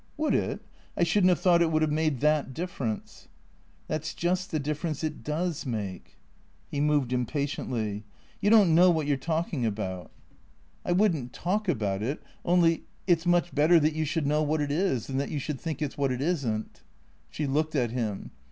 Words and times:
"AYould 0.19 0.33
it? 0.33 0.61
I 0.97 1.03
shouldn't 1.03 1.29
have 1.29 1.39
thought 1.39 1.61
it 1.61 1.71
would 1.71 1.83
have 1.83 1.91
made 1.91 2.21
that 2.21 2.55
difl^erence."" 2.55 3.27
That 3.87 4.03
's 4.03 4.15
just 4.15 4.49
the 4.49 4.57
difference 4.59 5.03
it 5.03 5.23
does 5.23 5.63
make." 5.67 6.17
He 6.71 6.81
moved 6.81 7.13
impatiently." 7.13 8.03
You 8.41 8.49
don't 8.49 8.73
know 8.73 8.89
what 8.89 9.05
you 9.05 9.13
're 9.13 9.17
talk 9.17 9.53
ing 9.53 9.63
about." 9.63 10.09
352 10.83 10.83
THE 10.83 10.83
CEEA 10.83 10.83
TOES" 10.83 10.83
I 10.85 10.91
would 10.99 11.15
n't 11.17 11.33
talk 11.33 11.69
about 11.69 12.01
it— 12.01 12.23
only— 12.51 12.83
it 13.05 13.21
's 13.21 13.25
much 13.27 13.53
better 13.53 13.79
that 13.79 13.93
you 13.93 14.05
should 14.05 14.25
know 14.25 14.41
what 14.41 14.59
it 14.61 14.71
is, 14.71 15.05
than 15.05 15.17
that 15.17 15.29
you 15.29 15.37
should 15.37 15.61
think 15.61 15.83
it 15.83 15.91
's 15.91 15.99
what 15.99 16.11
it 16.11 16.19
is 16.19 16.43
n't." 16.47 16.81
She 17.29 17.45
looked 17.45 17.75
at 17.75 17.91
him. 17.91 18.31